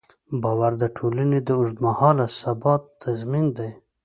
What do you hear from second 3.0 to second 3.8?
تضمین دی.